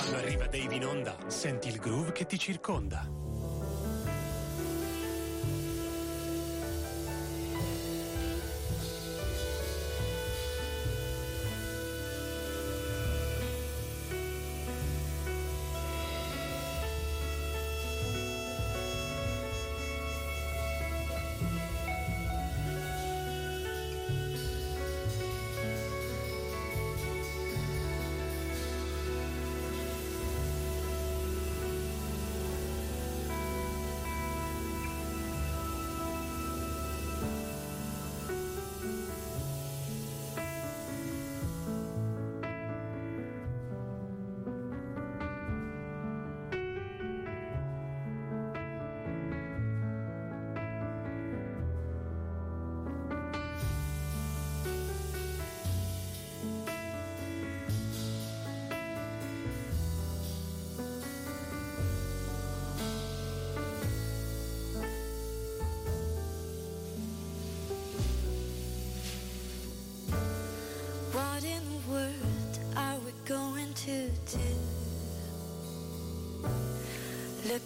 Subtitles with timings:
[0.00, 3.19] Quando arriva Dave in onda, senti il groove che ti circonda.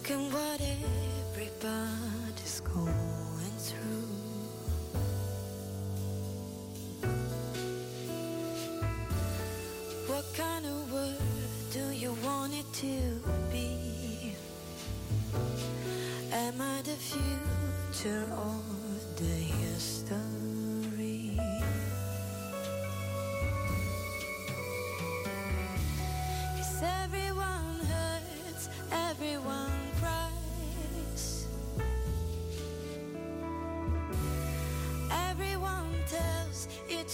[0.03, 0.94] second what if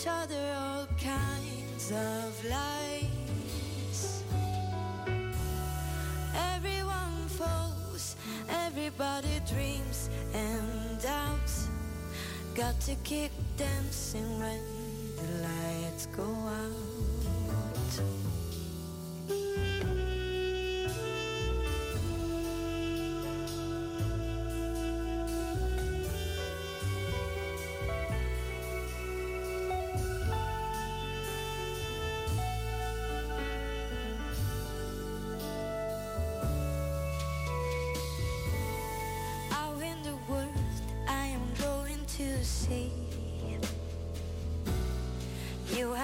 [0.02, 4.24] each other all kinds of lies.
[6.56, 8.16] Everyone falls,
[8.50, 11.68] everybody dreams and doubts.
[12.56, 14.64] Got to keep dancing when
[15.18, 16.71] the lights go out.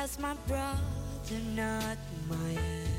[0.08, 0.80] was my brother,
[1.54, 1.98] not
[2.30, 2.97] my enemy.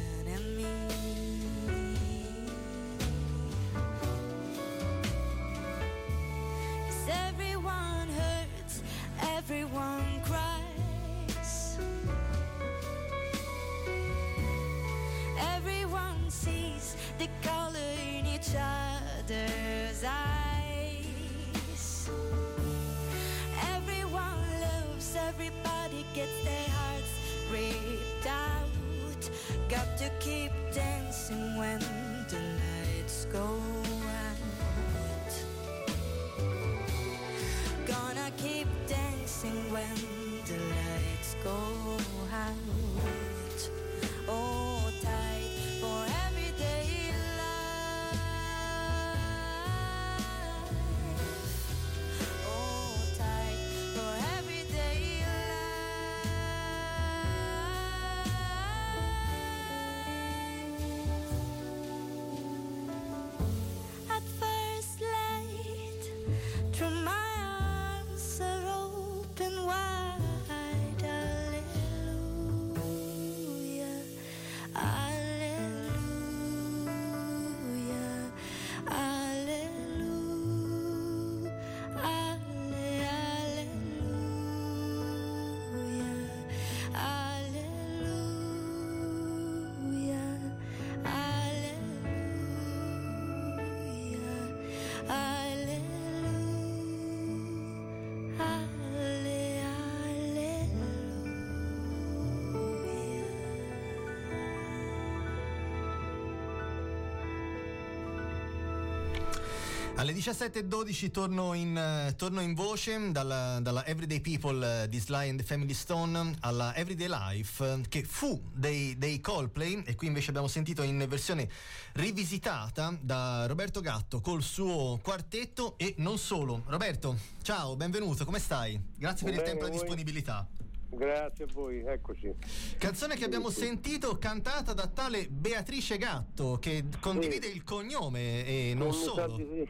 [109.99, 115.29] Alle 17.12 torno in, uh, torno in voce dalla, dalla, Everyday People uh, di Sly
[115.29, 120.07] and the Family Stone alla Everyday Life uh, che fu dei, dei Coldplay e qui
[120.07, 121.49] invece abbiamo sentito in versione
[121.95, 126.63] rivisitata da Roberto Gatto col suo quartetto e non solo.
[126.67, 128.81] Roberto, ciao, benvenuto, come stai?
[128.97, 130.47] Grazie per Bene, il tempo e la disponibilità.
[130.91, 132.35] Grazie a voi, eccoci.
[132.79, 137.57] Canzone che abbiamo sì, sentito cantata da tale Beatrice Gatto che condivide sì.
[137.57, 139.37] il cognome e non solo.
[139.37, 139.69] Sì,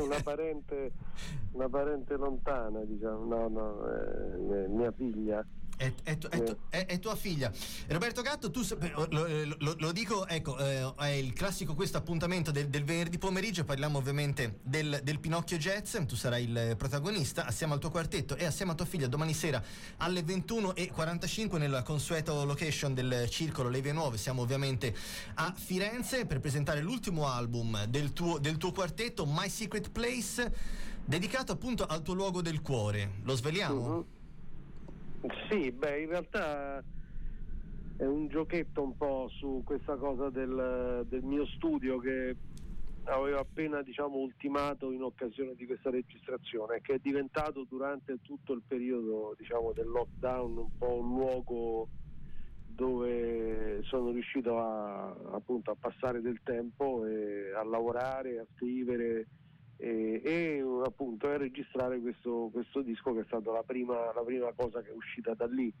[0.00, 0.92] una, parente,
[1.52, 5.44] una parente lontana, diciamo, no, no, eh, mia figlia.
[5.80, 6.18] È, è,
[6.68, 7.50] è, è, tua figlia.
[7.88, 8.60] Roberto Gatto, tu
[9.08, 9.26] lo,
[9.58, 13.96] lo, lo dico, ecco, eh, è il classico questo appuntamento del, del venerdì pomeriggio, parliamo
[13.96, 18.72] ovviamente del, del, Pinocchio Jazz, tu sarai il protagonista assieme al tuo quartetto e assieme
[18.72, 19.64] a tua figlia domani sera
[19.96, 24.18] alle 21.45 nella consueto location del Circolo Le Vie Nuove.
[24.18, 24.94] Siamo ovviamente
[25.36, 30.52] a Firenze per presentare l'ultimo album del tuo, del tuo quartetto, My Secret Place,
[31.06, 33.12] dedicato appunto al tuo luogo del cuore.
[33.22, 33.80] Lo sveliamo?
[33.80, 34.06] Uh-huh.
[35.48, 36.82] Sì, beh, in realtà
[37.96, 42.36] è un giochetto un po' su questa cosa del, del mio studio che
[43.04, 48.62] avevo appena diciamo, ultimato in occasione di questa registrazione, che è diventato durante tutto il
[48.66, 51.88] periodo diciamo, del lockdown un po' un luogo
[52.64, 59.26] dove sono riuscito a, appunto, a passare del tempo e a lavorare, a scrivere
[59.80, 64.52] e, e appunto a registrare questo, questo, disco che è stata la prima, la prima
[64.52, 65.72] cosa che è uscita da lì.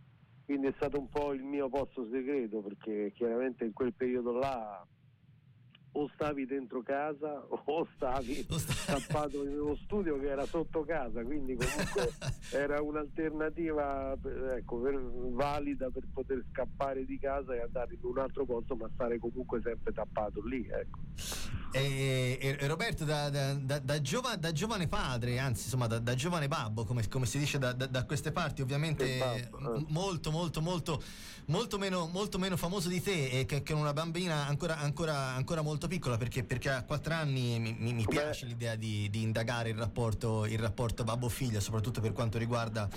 [0.44, 4.84] Quindi è stato un po' il mio posto segreto perché chiaramente in quel periodo là
[5.92, 8.46] o stavi dentro casa o stavi
[8.86, 12.12] tappato in uno studio che era sotto casa, quindi comunque
[12.52, 14.16] era un'alternativa
[14.54, 18.88] ecco, per, valida per poter scappare di casa e andare in un altro posto, ma
[18.94, 20.66] stare comunque sempre tappato lì.
[20.70, 20.98] Ecco.
[21.72, 26.48] E, e, Roberto, da, da, da, da, giova, da, giovane padre, anzi insomma da, giovane
[26.48, 29.84] babbo, come, come si dice da, queste parti, ovviamente babbo, eh.
[29.88, 31.00] molto, molto, molto,
[31.46, 35.62] molto, meno, molto meno famoso di te e che, che una bambina ancora, ancora, ancora
[35.62, 39.70] molto piccola perché, perché a quattro anni mi, mi, mi piace l'idea di, di indagare
[39.70, 42.88] il rapporto, il rapporto babbo-figlia, soprattutto per quanto riguarda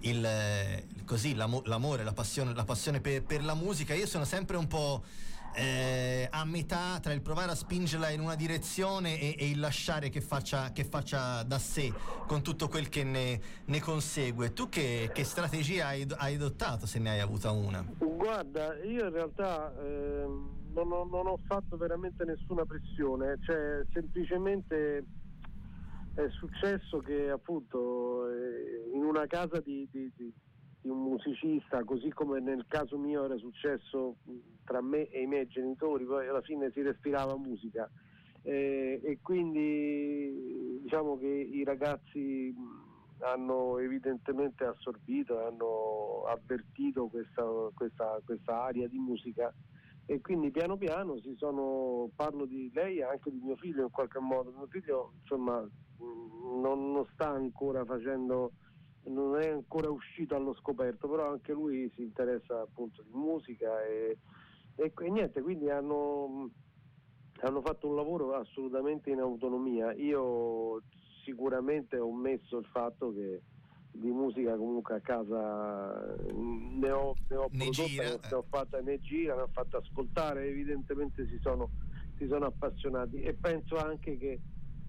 [0.00, 3.94] il, così, l'amore, la passione, la passione per, per la musica.
[3.94, 5.04] Io sono sempre un po'
[5.56, 10.10] eh, a metà tra il provare a spingerla in una direzione e, e il lasciare
[10.10, 11.92] che faccia, che faccia, da sé
[12.26, 14.52] con tutto quel che ne, ne consegue.
[14.52, 17.84] Tu che, che strategia hai, hai, adottato se ne hai avuta una?
[17.98, 20.26] Guarda, io in realtà eh,
[20.84, 25.04] non, ho, non, ho, fatto veramente nessuna pressione, cioè semplicemente
[26.14, 30.32] è successo che appunto eh, in una casa di, di, di
[30.86, 34.18] di un musicista, così come nel caso mio era successo
[34.64, 37.90] tra me e i miei genitori, poi alla fine si respirava musica.
[38.42, 42.54] Eh, e quindi diciamo che i ragazzi
[43.18, 47.44] hanno evidentemente assorbito, hanno avvertito questa,
[47.74, 49.52] questa, questa area di musica
[50.06, 53.90] e quindi piano piano si sono, parlo di lei e anche di mio figlio in
[53.90, 55.68] qualche modo, mio figlio insomma
[55.98, 58.52] non, non sta ancora facendo
[59.10, 64.18] non è ancora uscito allo scoperto, però anche lui si interessa appunto di musica e,
[64.76, 66.50] e, e niente, quindi hanno,
[67.40, 69.92] hanno, fatto un lavoro assolutamente in autonomia.
[69.94, 70.82] Io
[71.24, 73.42] sicuramente ho messo il fatto che
[73.98, 78.98] di musica comunque a casa ne ho, ne ho ne prodotta, ne ho fatta ne
[79.00, 81.70] gira, ne ho fatta ascoltare, evidentemente si sono,
[82.16, 83.22] si sono appassionati.
[83.22, 84.40] E penso anche che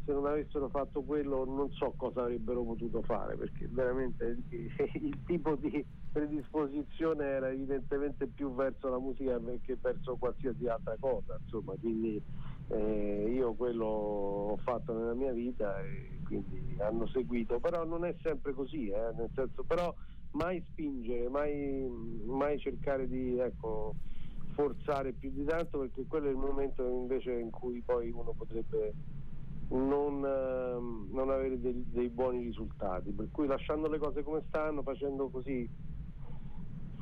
[0.08, 4.44] se non avessero fatto quello non so cosa avrebbero potuto fare perché veramente il,
[5.04, 11.38] il tipo di predisposizione era evidentemente più verso la musica che verso qualsiasi altra cosa
[11.44, 11.74] insomma.
[11.80, 12.22] Quindi
[12.70, 18.14] eh, io quello ho fatto nella mia vita e quindi hanno seguito però non è
[18.22, 19.94] sempre così eh, nel senso però
[20.32, 21.88] mai spingere mai,
[22.26, 23.96] mai cercare di ecco,
[24.50, 28.96] forzare più di tanto perché quello è il momento invece in cui poi uno potrebbe
[29.70, 33.12] non, ehm, non avere dei, dei, buoni risultati.
[33.12, 35.70] Per cui lasciando le cose come stanno, facendo così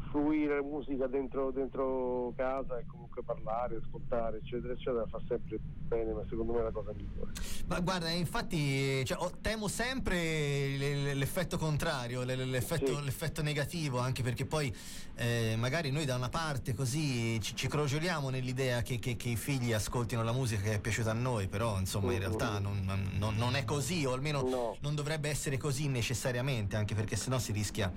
[0.09, 6.23] fruire musica dentro, dentro casa e comunque parlare, ascoltare, eccetera, eccetera, fa sempre bene, ma
[6.27, 7.31] secondo me è la cosa migliore.
[7.67, 13.03] Ma guarda, infatti cioè, temo sempre l'effetto contrario, l'effetto, sì.
[13.03, 14.73] l'effetto, negativo, anche perché poi
[15.15, 19.35] eh, magari noi da una parte così ci, ci crogioliamo nell'idea che, che, che, i
[19.37, 22.83] figli ascoltino la musica che è piaciuta a noi, però insomma in realtà non,
[23.17, 24.77] non, non è così, o almeno no.
[24.81, 27.91] non dovrebbe essere così necessariamente, anche perché sennò si rischia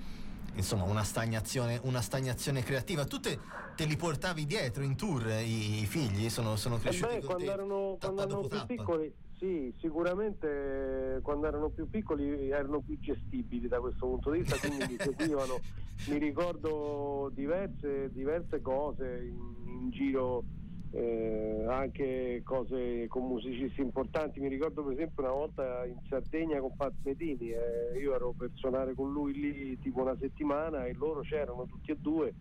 [0.55, 3.05] insomma una stagnazione, una stagnazione creativa.
[3.05, 3.39] Tu te,
[3.75, 6.29] te, li portavi dietro in tour i, i figli?
[6.29, 11.47] Sono, sono eh cresciuti eh beh, quando, erano, quando erano, più piccoli, sì, sicuramente quando
[11.47, 15.59] erano più piccoli erano più gestibili da questo punto di vista, quindi mi seguivano.
[16.07, 20.45] Mi ricordo diverse, diverse cose in, in giro
[20.91, 24.39] eh, anche cose con musicisti importanti.
[24.39, 28.51] Mi ricordo per esempio una volta in Sardegna con Pat Medini, eh, io ero per
[28.53, 32.33] suonare con lui lì tipo una settimana e loro c'erano tutti e due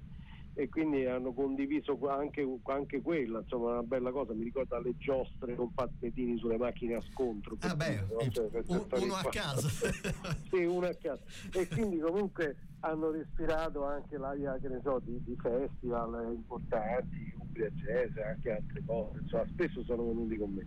[0.59, 5.55] e quindi hanno condiviso anche, anche quella, insomma una bella cosa, mi ricordo alle giostre
[5.55, 7.57] con Pat Medini sulle macchine a scontro.
[7.61, 9.69] Ah beh, cioè, un, uno a caso.
[10.51, 11.23] sì, uno a caso.
[11.53, 17.71] E quindi comunque hanno respirato anche l'aria, che ne so, di, di festival importanti, Umbria
[17.75, 20.67] Jazz, anche altre cose, insomma spesso sono venuti con me.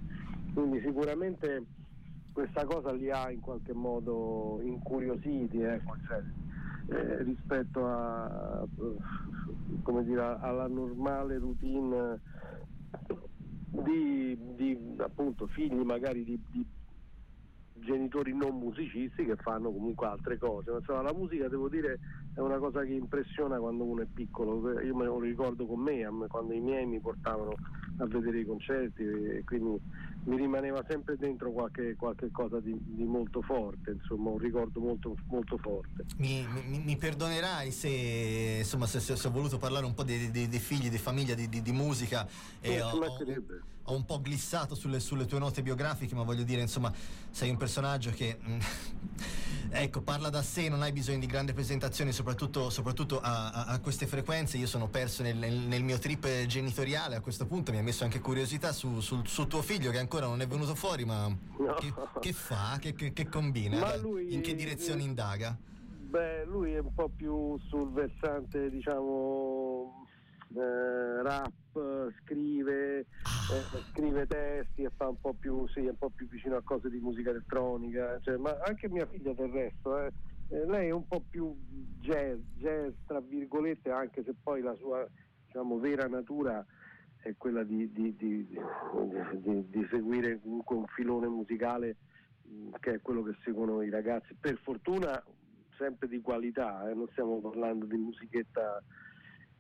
[0.54, 1.66] Quindi sicuramente
[2.34, 6.22] questa cosa li ha in qualche modo incuriositi, ecco, cioè,
[6.98, 8.68] eh, rispetto a,
[10.04, 12.20] dire, alla normale routine
[13.70, 16.66] di, di appunto, figli magari di, di,
[17.82, 20.72] genitori non musicisti che fanno comunque altre cose.
[20.72, 22.00] Insomma, la musica devo dire
[22.34, 24.80] è una cosa che impressiona quando uno è piccolo.
[24.82, 27.58] Io me lo ricordo con me, quando i miei mi portavano
[27.98, 29.80] a vedere i concerti e quindi
[30.24, 35.16] mi rimaneva sempre dentro qualche, qualche cosa di, di, molto forte, insomma un ricordo molto,
[35.28, 36.06] molto forte.
[36.18, 40.48] Mi, mi, mi perdonerai se, insomma, se, se, ho voluto parlare un po' dei, dei,
[40.48, 42.28] dei figli, di famiglia, di, di, di musica
[42.60, 43.18] e ho, ho,
[43.84, 46.94] ho, un po' glissato sulle, sulle, tue note biografiche, ma voglio dire, insomma,
[47.32, 48.38] sei un personaggio che...
[48.48, 48.60] Mm,
[49.72, 53.80] ecco, parla da sé, non hai bisogno di grandi presentazioni, soprattutto, soprattutto a, a, a,
[53.80, 54.58] queste frequenze.
[54.58, 58.20] Io sono perso nel, nel, mio trip genitoriale a questo punto, mi ha messo anche
[58.20, 61.74] curiosità su, su, su tuo figlio che ancora non è venuto fuori, ma no.
[61.76, 62.78] che, che, fa?
[62.78, 63.96] Che, che, che combina?
[63.96, 65.58] Lui, In che direzione indaga?
[65.58, 70.06] Beh, lui è un po' più sul versante, diciamo,
[70.54, 73.56] eh, rap, scrive, ah.
[73.56, 76.90] eh, scrive testi e fa un po' più, sì, un po' più vicino a cose
[76.90, 80.12] di musica elettronica, cioè, ma anche mia figlia del resto, eh.
[80.50, 81.56] Eh, lei è un po' più
[82.02, 85.08] jazz, jazz tra virgolette, anche se poi la sua
[85.46, 86.66] diciamo, vera natura
[87.22, 88.48] è quella di, di, di,
[89.70, 91.98] di, seguire comunque un filone musicale
[92.80, 94.34] che è quello che seguono i ragazzi.
[94.40, 95.24] Per fortuna
[95.78, 96.94] sempre di qualità, eh?
[96.94, 98.82] non stiamo parlando di musichetta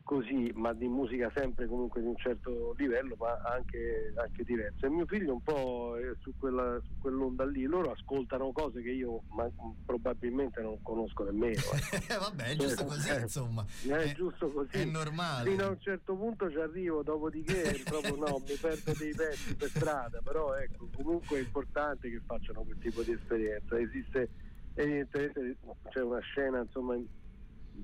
[0.03, 4.85] così, ma di musica sempre comunque di un certo livello, ma anche, anche diversa.
[4.85, 8.91] E mio figlio un po' è su, quella, su quell'onda lì, loro ascoltano cose che
[8.91, 9.49] io ma,
[9.85, 11.61] probabilmente non conosco nemmeno.
[11.91, 12.17] Eh.
[12.19, 13.65] Vabbè, è giusto così, eh, insomma.
[13.83, 14.77] È, è, giusto così.
[14.77, 15.49] È normale.
[15.49, 19.69] Fino a un certo punto ci arrivo, dopodiché proprio no, mi perdo dei pezzi per
[19.69, 23.79] strada, però ecco, comunque è importante che facciano quel tipo di esperienza.
[23.79, 24.29] Esiste
[24.73, 25.57] evidentemente
[25.89, 26.95] c'è una scena insomma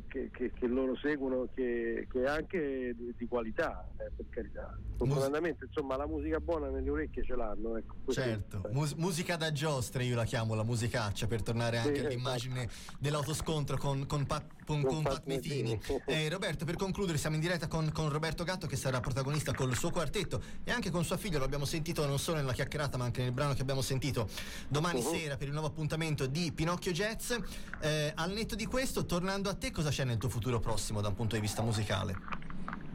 [0.07, 4.77] che, che, che, loro seguono che, che è anche di, di qualità, eh, per carità.
[4.97, 7.77] Fortunatamente, insomma, la musica buona nelle orecchie ce l'hanno.
[7.77, 11.99] Ecco, certo, Mus- musica da giostre io la chiamo la musicaccia per tornare anche sì,
[11.99, 12.13] esatto.
[12.13, 12.97] all'immagine esatto.
[12.99, 15.79] dell'autoscontro con, con, Pat, con, con, con Pat Metini.
[16.05, 19.89] Eh, Roberto, per concludere, siamo in diretta con, Roberto Gatto che sarà protagonista col suo
[19.89, 21.37] quartetto e anche con sua figlia.
[21.37, 24.29] Lo abbiamo sentito non solo nella chiacchierata, ma anche nel brano che abbiamo sentito
[24.67, 25.13] domani uh-huh.
[25.13, 27.33] sera per il nuovo appuntamento di Pinocchio Jazz.
[27.81, 31.09] Eh, al netto di questo, tornando a te, cosa c'è nel tuo futuro prossimo da
[31.09, 32.15] un punto di vista musicale?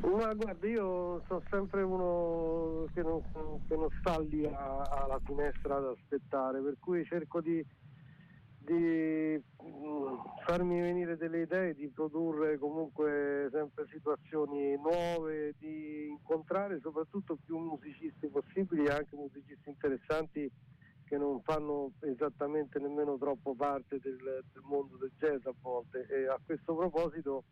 [0.01, 3.23] Ma guarda, io sono sempre uno che non,
[3.69, 7.65] che non sta lì a, alla finestra ad aspettare, per cui cerco di,
[8.59, 10.07] di mm,
[10.45, 18.27] farmi venire delle idee, di produrre comunque sempre situazioni nuove, di incontrare soprattutto più musicisti
[18.27, 20.51] possibili anche musicisti interessanti
[21.13, 26.27] che non fanno esattamente nemmeno troppo parte del, del mondo del jazz a volte e
[26.27, 27.45] a questo proposito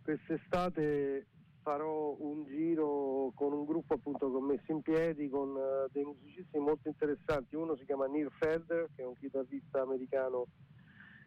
[0.00, 1.26] quest'estate
[1.60, 6.04] farò un giro con un gruppo appunto che ho messo in piedi con uh, dei
[6.04, 7.56] musicisti molto interessanti.
[7.56, 10.46] Uno si chiama Neil Felder, che è un chitarrista americano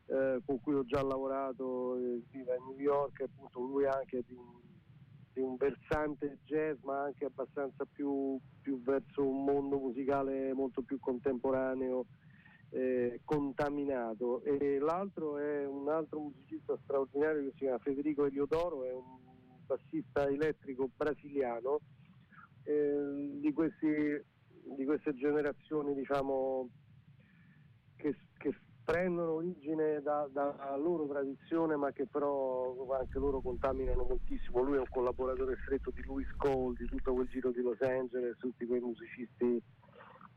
[0.06, 4.36] uh, con cui ho già lavorato, eh, vive a New York, appunto lui anche di
[4.36, 4.71] un
[5.34, 11.00] di un versante jazz ma anche abbastanza più, più verso un mondo musicale molto più
[11.00, 12.06] contemporaneo,
[12.70, 14.44] eh, contaminato.
[14.44, 19.20] E l'altro è un altro musicista straordinario che si chiama Federico Eliodoro, è un
[19.66, 21.80] bassista elettrico brasiliano
[22.64, 24.24] eh, di, questi,
[24.76, 26.70] di, queste generazioni diciamo,
[27.96, 34.62] che, che prendono origine da, dalla loro tradizione ma che però anche loro contaminano moltissimo.
[34.62, 38.38] Lui è un collaboratore stretto di Louis Cole, di tutto quel giro di Los Angeles,
[38.38, 39.62] tutti quei musicisti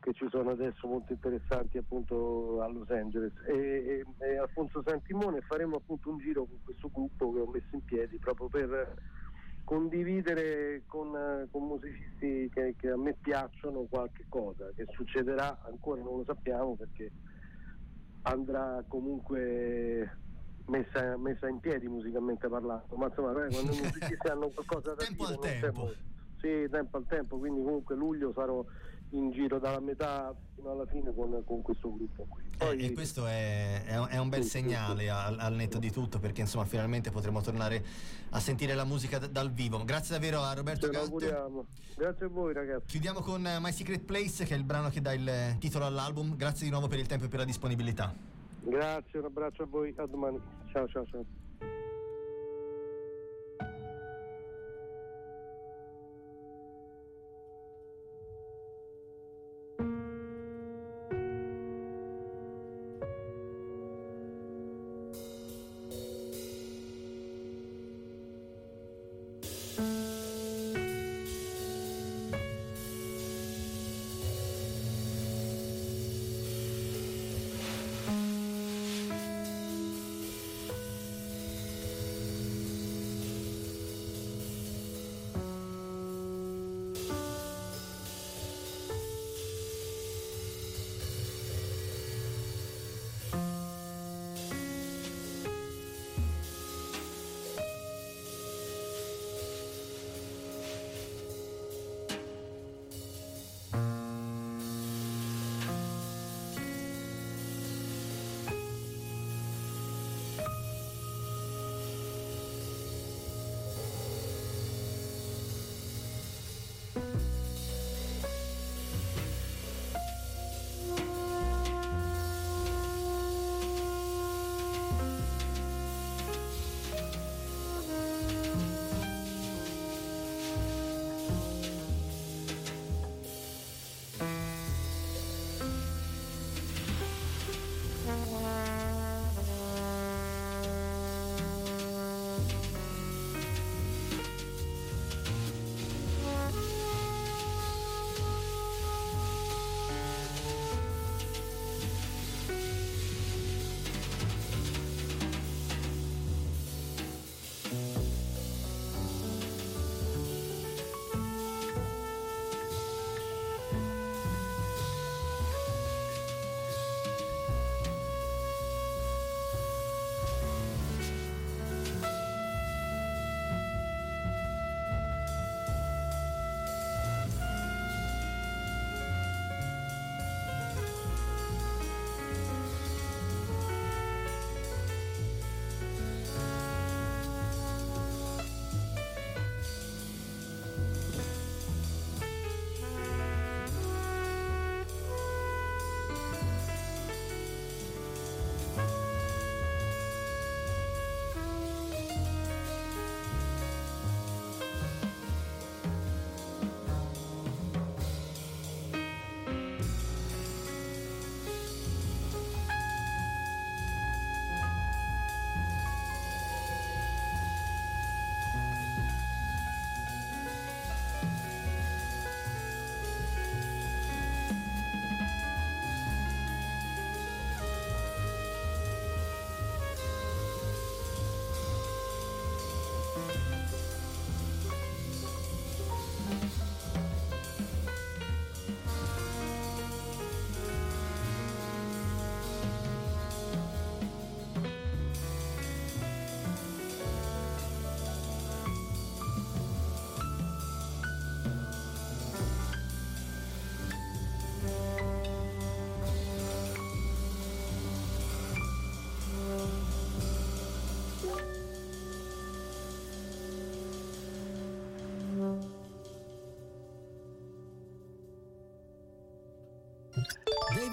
[0.04, 5.40] che ci sono adesso molto interessanti appunto a Los Angeles e, e, e Alfonso Santimone
[5.40, 8.94] faremo appunto un giro con questo gruppo che ho messo in piedi proprio per
[9.64, 16.18] condividere con, con musicisti che, che a me piacciono qualche cosa che succederà ancora non
[16.18, 17.12] lo sappiamo perché
[18.24, 20.18] andrà comunque
[20.66, 25.26] messa, messa in piedi musicalmente parlando, ma insomma quando i musicisti hanno qualcosa da tempo
[25.26, 25.92] dire al tempo.
[26.40, 28.64] Sì, tempo al tempo, quindi comunque luglio sarò
[29.14, 32.42] in giro dalla metà fino alla fine con, con questo gruppo qui.
[32.42, 35.78] Eh, Poi, eh, e questo è, è, un bel sì, segnale sì, al, al, netto
[35.78, 37.82] di tutto perché insomma finalmente potremo tornare
[38.30, 39.82] a sentire la musica d- dal vivo.
[39.84, 41.66] Grazie davvero a Roberto Gatto.
[41.96, 42.86] Grazie a voi ragazzi.
[42.86, 46.36] Chiudiamo con My Secret Place che è il brano che dà il titolo all'album.
[46.36, 48.12] Grazie di nuovo per il tempo e per la disponibilità.
[48.62, 50.40] Grazie, un abbraccio a voi, a domani.
[50.72, 51.43] Ciao ciao ciao.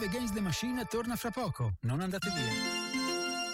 [0.04, 2.81] Against the Machine torna fra poco, non andate via.